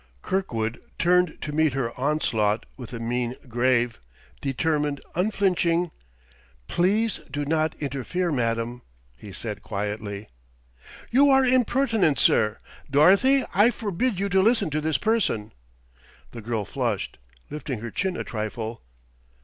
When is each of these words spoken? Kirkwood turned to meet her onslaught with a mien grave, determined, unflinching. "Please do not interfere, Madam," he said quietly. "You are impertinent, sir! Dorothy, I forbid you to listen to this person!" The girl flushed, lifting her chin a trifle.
Kirkwood 0.23 0.81
turned 0.97 1.39
to 1.41 1.51
meet 1.51 1.73
her 1.73 1.93
onslaught 1.95 2.65
with 2.75 2.91
a 2.91 2.99
mien 2.99 3.35
grave, 3.47 3.99
determined, 4.41 4.99
unflinching. 5.13 5.91
"Please 6.67 7.19
do 7.29 7.45
not 7.45 7.75
interfere, 7.75 8.31
Madam," 8.31 8.81
he 9.15 9.31
said 9.31 9.61
quietly. 9.61 10.27
"You 11.11 11.29
are 11.29 11.45
impertinent, 11.45 12.17
sir! 12.17 12.57
Dorothy, 12.89 13.45
I 13.53 13.69
forbid 13.69 14.19
you 14.19 14.27
to 14.29 14.41
listen 14.41 14.71
to 14.71 14.81
this 14.81 14.97
person!" 14.97 15.51
The 16.31 16.41
girl 16.41 16.65
flushed, 16.65 17.19
lifting 17.51 17.81
her 17.81 17.91
chin 17.91 18.17
a 18.17 18.23
trifle. 18.23 18.81